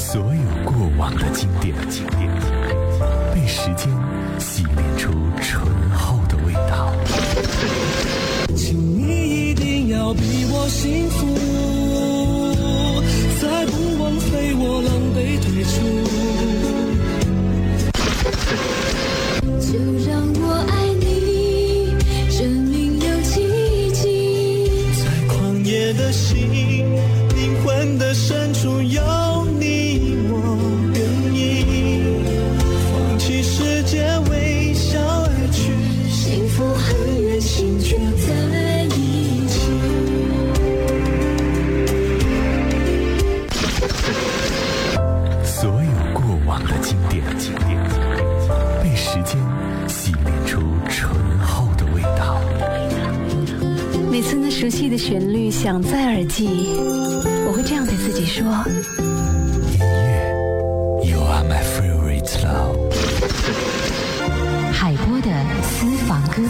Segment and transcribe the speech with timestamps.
[0.00, 0.30] 所有
[0.64, 1.76] 过往的经典，
[3.34, 3.86] 被时间
[4.40, 6.90] 洗炼出醇厚的味道。
[8.56, 11.26] 请你一定要比我幸福，
[13.42, 15.76] 再不枉费我狼狈退出。
[55.60, 56.48] 旋律响在耳际，
[57.46, 58.46] 我会这样对自己说：
[59.68, 62.78] 音乐，You are my favorite love。
[64.72, 65.30] 海波的
[65.62, 66.42] 私房歌。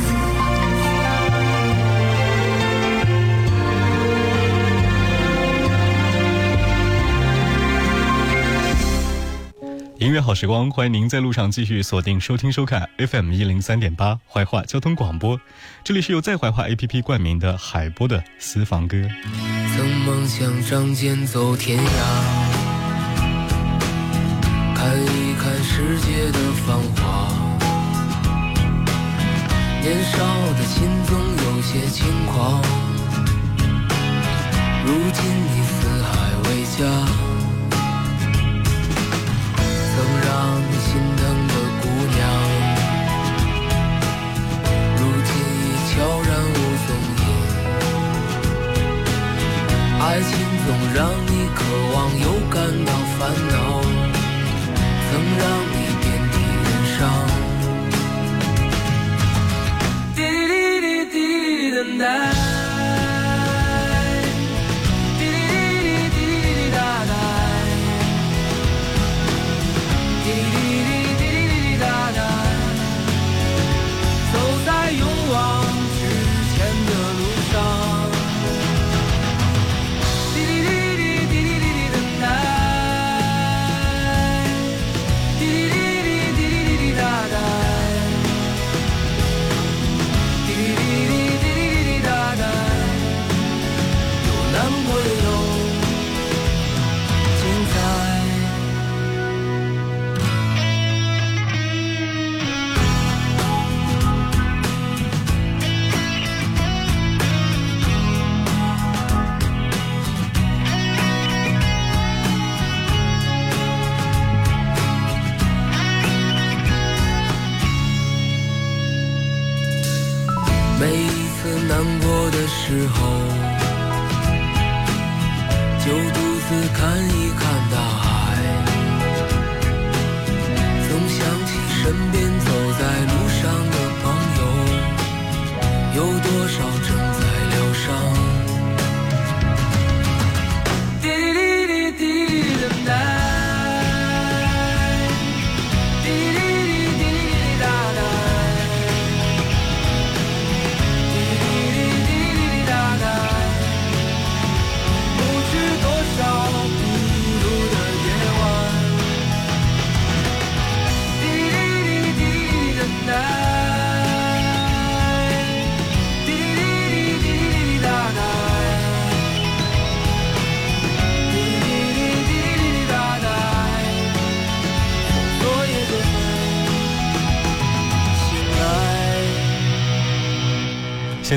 [10.22, 15.40] 好时光，欢迎您在路上继续锁定收听收看 FM 一零三点八怀化交通广播。
[15.82, 18.96] 这里是由在怀化 APP 冠名的海波的私房歌。
[19.74, 21.84] 曾梦想仗剑走天涯，
[24.74, 27.28] 看一看世界的繁华。
[29.80, 30.18] 年少
[30.52, 32.60] 的心总有些轻狂，
[34.84, 36.10] 如今已四海
[36.44, 37.29] 为家。
[40.00, 40.28] 曾让
[40.66, 41.84] 你心疼的姑
[42.16, 42.18] 娘，
[44.96, 45.92] 如今已悄
[46.22, 46.88] 然无踪
[47.20, 47.22] 影。
[50.00, 50.30] 爱情
[50.64, 51.58] 总让你渴
[51.92, 53.20] 望又感到烦
[53.50, 53.54] 恼，
[55.10, 55.42] 曾让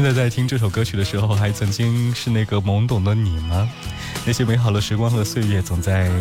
[0.03, 3.69] 在在听这首歌曲的时候，还曾经是那个懵懂的你吗？
[4.25, 6.11] 那些美好的时光和岁月，总在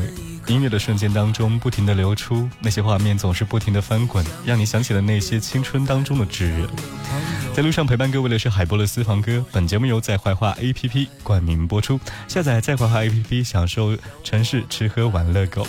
[0.46, 6.68] 音乐的瞬间当中不停的流出，那些画面总是不停的翻滚，让你想起了那些青春当中的炙热。
[7.52, 11.98] 在路上陪伴各位的是海波的私房歌，本节目由在怀化 APP 冠名播出，
[12.28, 15.66] 下载在怀化 APP 享受城市吃喝玩乐购。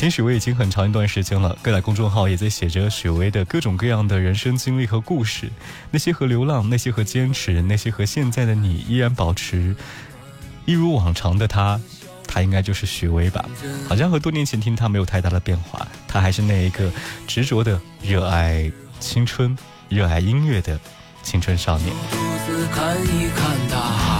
[0.00, 5.50] 听许巍已经很长一段时间了，各大公众号也在写着许巍的各种各样的人生经历和故事，
[5.90, 9.76] 那些和流浪，那些和坚持，那些和现在的你依然保持
[10.64, 11.78] 一如往常的他，
[12.26, 13.44] 他应该就是许巍吧？
[13.86, 16.90] 好像和多年前听他没有太大的变化，他还是那一个
[17.26, 19.54] 执着的热爱青春、
[19.90, 20.80] 热爱音乐的
[21.22, 21.90] 青春少年。
[22.10, 24.19] 独自看一看大海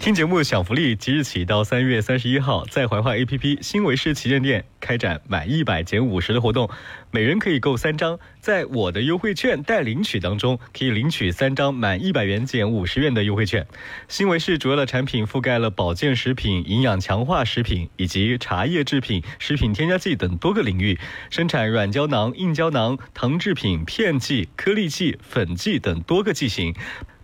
[0.00, 6.70] 听节目享福利，即日起到三月三十一号，在怀化 APP 新维视旗舰店开展满一百减五十的活动，
[7.10, 13.66] 每人可以购三张，在我的优惠券待领取当中，可以领取三张满一百元减五十元的优惠券。
[14.06, 20.98] 新维视主要的产品覆盖了保健食品、营养强化食品以及茶叶制品、食品添加剂等多个领域，
[21.28, 26.74] 生产软胶囊、硬胶囊、糖制品、片剂、颗粒剂、粉剂等多个剂型。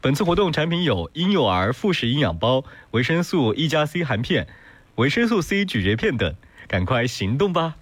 [0.05, 4.47] 本次活动产品有婴幼儿复食营养包、维生素一加 C 含片、
[4.97, 6.35] 维生素 C 咀嚼片等，
[6.69, 7.77] 赶快行动吧！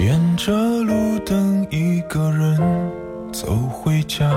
[0.00, 2.92] 沿着路灯，一个人
[3.32, 4.36] 走回家，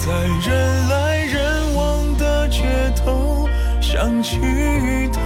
[0.00, 0.10] 在
[0.48, 2.62] 人来人往的街
[2.96, 3.46] 头
[3.82, 4.38] 想起
[5.12, 5.20] 他，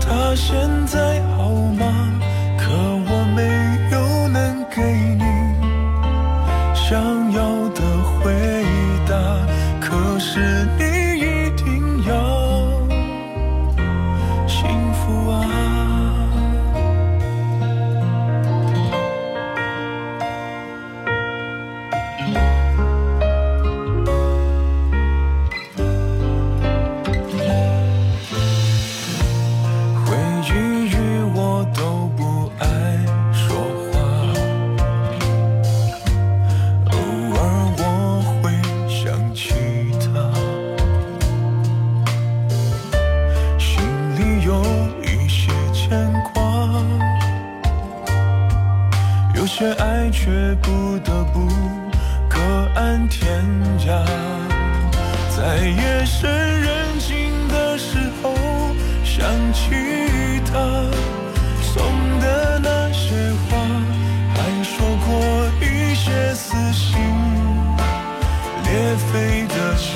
[0.00, 2.19] 他现在好吗？
[49.52, 50.30] 些爱却
[50.62, 51.48] 不得不
[52.28, 52.38] 各
[52.76, 53.42] 安天
[53.80, 54.06] 涯，
[55.36, 56.30] 在夜深
[56.62, 58.32] 人静的时候。
[59.02, 59.60] 想起
[60.46, 60.54] 他
[61.60, 61.82] 送
[62.20, 63.12] 的那些
[63.50, 63.58] 话，
[64.34, 64.72] 还说
[65.04, 65.10] 过
[65.60, 66.94] 一些撕心
[68.64, 68.70] 裂
[69.10, 69.90] 肺的情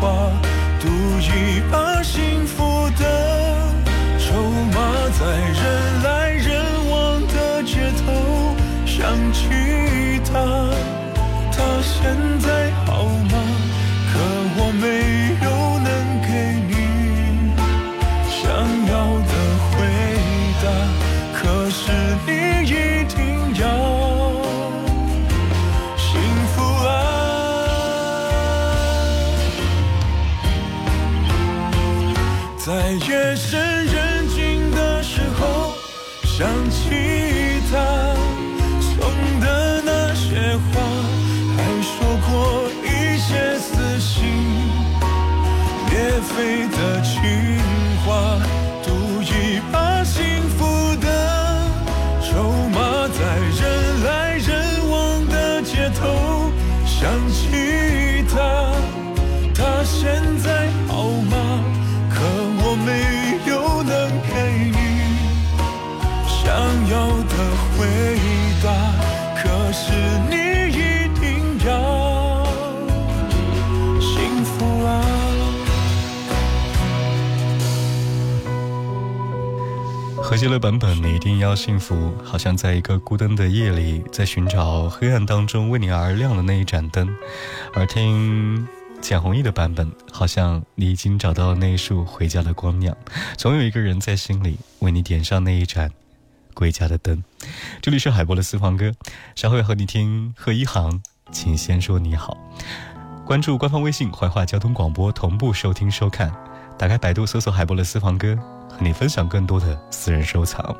[0.00, 0.32] 话，
[0.80, 0.88] 赌
[1.20, 1.91] 一把
[46.34, 47.20] 飞的情
[48.04, 48.38] 话，
[48.82, 50.24] 赌一把幸
[50.56, 51.06] 福的
[52.22, 53.20] 筹码，在
[53.58, 54.50] 人来人
[54.90, 56.50] 往的街头
[56.86, 58.72] 想起他，
[59.54, 61.62] 他现在好吗？
[62.10, 62.20] 可
[62.64, 63.31] 我没
[80.42, 87.06] 何洁的版本，你一定要幸福，好像在一个孤灯的夜里，在寻找黑暗当中为你而亮的那一盏灯；
[87.72, 88.66] 而听
[89.00, 92.96] 简弘毅的版本，好像你已经找到那一束回家的光亮，
[93.36, 95.92] 总有一个人在心里为你点上那一盏
[96.54, 97.22] 归家的灯。
[97.80, 98.90] 这里是海波的私房歌，
[99.36, 102.36] 稍后要和你听贺一航，请先说你好。
[103.24, 106.34] 关注官方微信“怀化交通广播”，同步收听收看。
[106.82, 108.36] 打开百度搜索海波的私房歌。
[108.68, 110.74] 和你分享更多的私人收藏。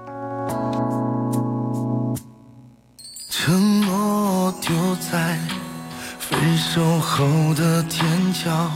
[3.31, 5.39] 承诺丢在
[6.19, 8.69] 分手后的天桥，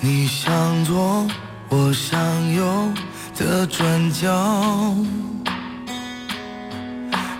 [0.00, 1.24] 你向左
[1.68, 2.18] 我向
[2.52, 2.92] 右
[3.36, 4.92] 的转角，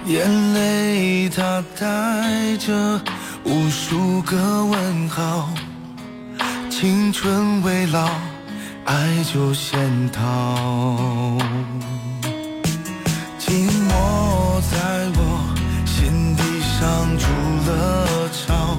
[0.06, 3.00] 眼泪它带着
[3.44, 5.49] 无数个问号，
[6.70, 8.08] 青春未老。
[8.84, 11.38] 爱就先逃，
[13.38, 15.20] 寂寞在我
[15.86, 17.24] 心底上筑
[17.70, 17.70] 了
[18.30, 18.76] 巢，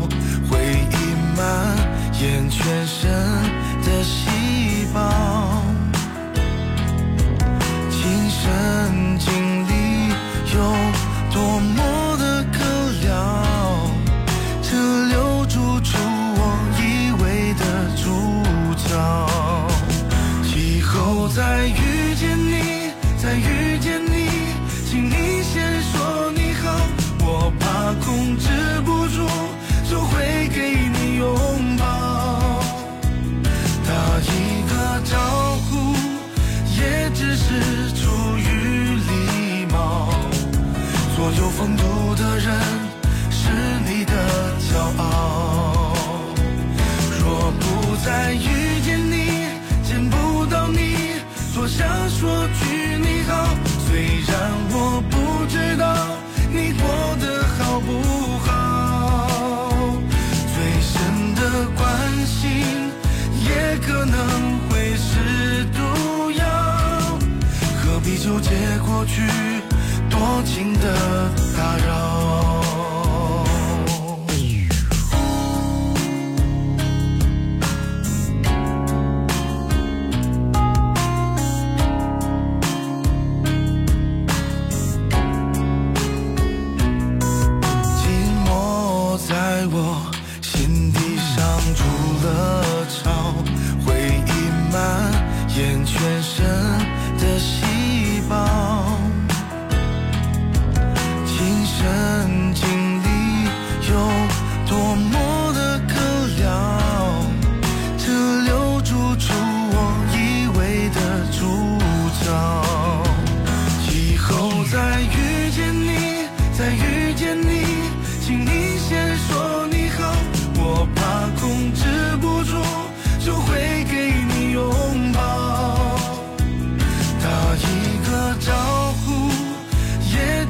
[89.74, 90.13] 뭐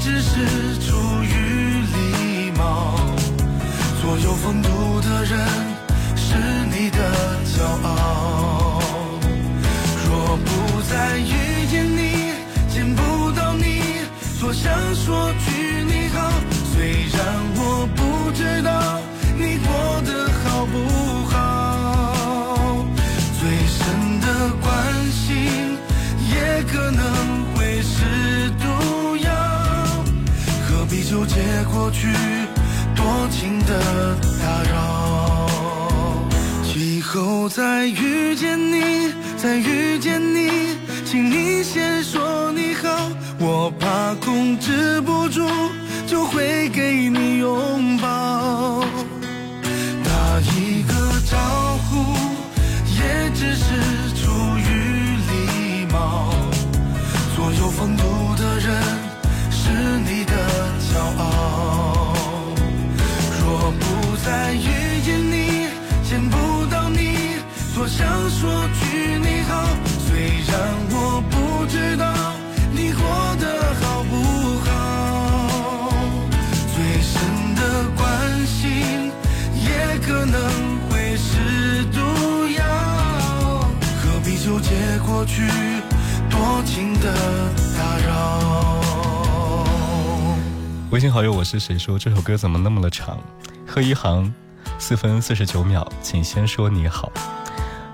[0.04, 0.36] 只是
[0.80, 3.00] 出于礼貌
[4.02, 5.48] 做有风度的人
[6.18, 6.36] 是
[6.70, 8.33] 你的骄傲。
[31.94, 32.08] 去
[32.96, 35.48] 多情的打扰，
[36.76, 40.50] 以后再遇见你，再遇见你，
[41.06, 42.90] 请你先说你好，
[43.40, 45.48] 我怕控制不住
[46.08, 47.23] 就会给你
[85.06, 85.42] 过去
[86.30, 87.14] 多情的
[87.78, 88.84] 打扰？
[90.92, 91.78] 微信好友，我是谁？
[91.78, 93.20] 说这首歌怎么那么的长？
[93.68, 94.34] 贺一航，
[94.80, 97.12] 四分四十九秒，请先说你好。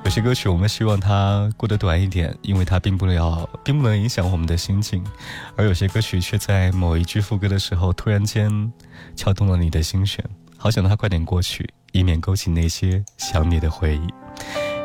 [0.04, 5.02] 有些歌曲我们希望它过得短一点，因为它并不了，并不能影响我们的心境；
[5.56, 8.72] 而有些歌曲却在某一句副歌的时候，突然间
[9.16, 10.24] 敲动了你的心弦，
[10.58, 14.08] 好想它快点过去，以免勾起那些想你的回忆。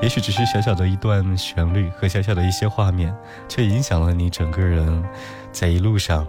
[0.03, 3.15] 也许只是小小的一段旋律和小小的一些画面，
[3.49, 5.03] 却影响了你整个人
[5.51, 6.27] 在一路上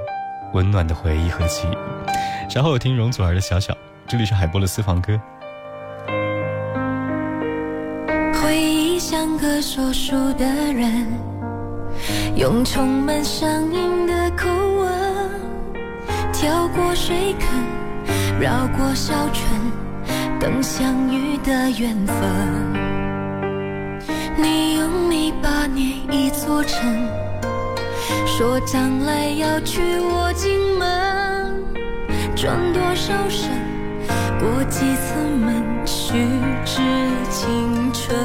[0.53, 2.49] 温暖的回忆和记忆。
[2.49, 3.75] 稍后我听容祖儿的小小，
[4.07, 5.19] 这里是海波的私房歌。
[8.41, 11.07] 回忆像个说书的人，
[12.37, 15.31] 用充满乡音的口吻，
[16.31, 22.84] 跳过水坑，绕过小村，等相遇的缘分。
[24.37, 27.07] 你用泥巴捏一座城，
[28.25, 31.63] 说将来要娶我进门，
[32.35, 33.49] 转多少身，
[34.39, 36.27] 过几次门，虚
[36.65, 36.81] 掷
[37.29, 38.17] 青春。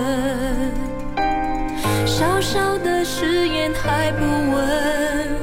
[2.04, 5.38] 小小的誓言还不稳，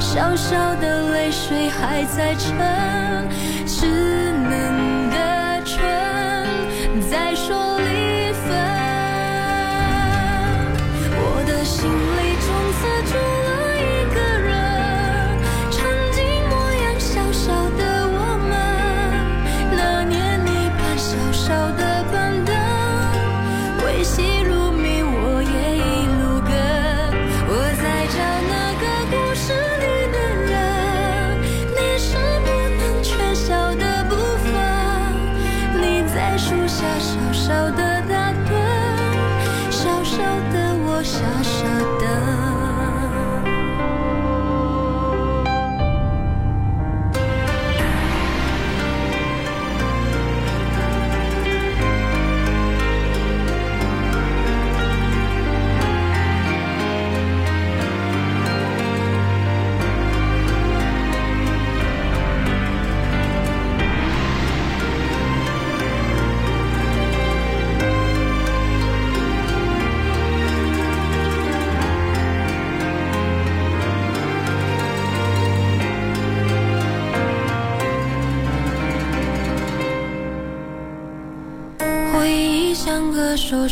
[0.00, 2.54] 小小的泪水还在撑，
[3.66, 5.80] 稚嫩的唇
[7.10, 8.63] 在说离分。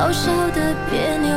[0.00, 1.29] 小小的别扭。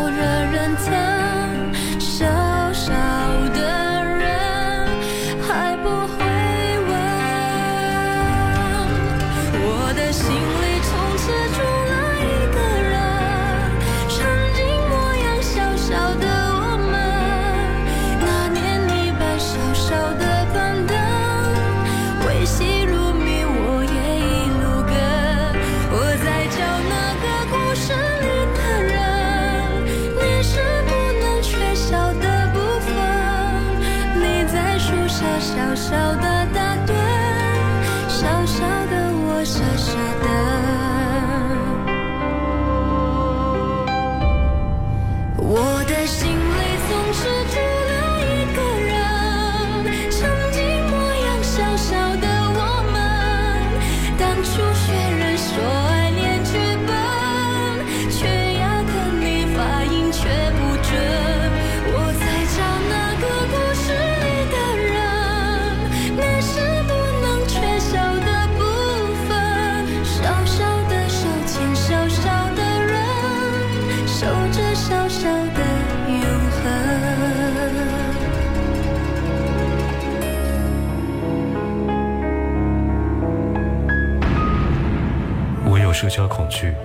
[86.16, 86.76] 叫恐惧，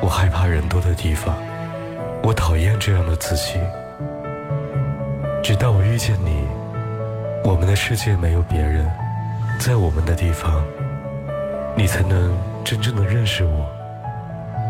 [0.00, 1.36] 我害怕人多的地方，
[2.22, 3.60] 我讨厌这样的自己。
[5.42, 6.42] 直到我遇见你，
[7.44, 8.90] 我们的世界没有别人，
[9.60, 10.64] 在我们的地方，
[11.76, 13.70] 你才能真正的认识我。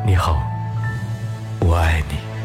[0.04, 0.42] 你好，
[1.60, 2.35] 我爱你。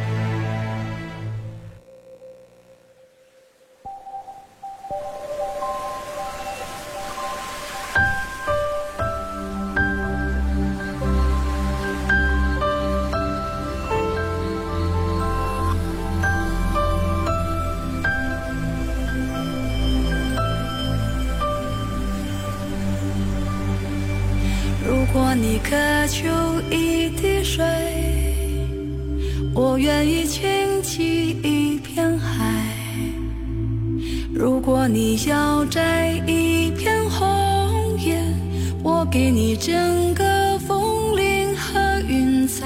[39.63, 42.65] 整个风铃和云彩，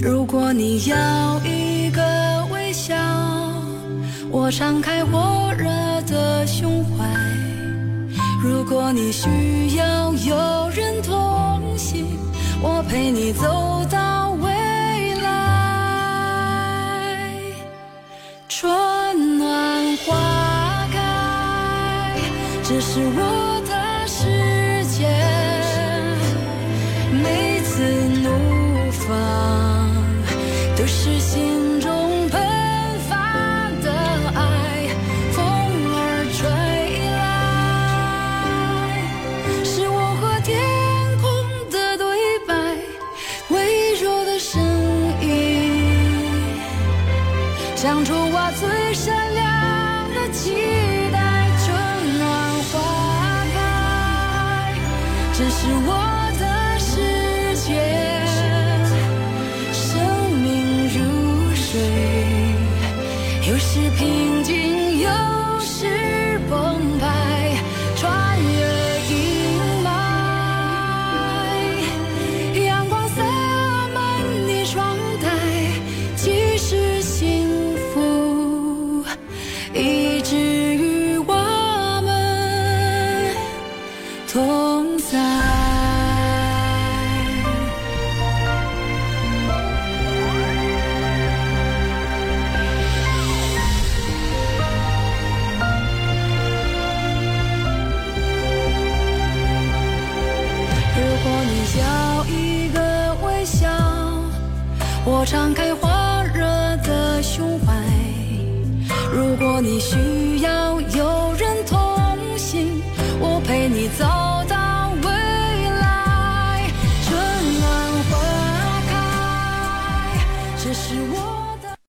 [0.00, 2.02] 如果你要一个
[2.52, 2.96] 微笑，
[4.32, 5.68] 我敞开火热
[6.08, 7.06] 的胸怀。
[8.42, 9.28] 如果你需
[9.76, 12.04] 要有人同行，
[12.60, 14.50] 我陪你走到未
[15.22, 15.30] 来。
[18.48, 22.16] 春暖花开，
[22.64, 23.47] 这是我。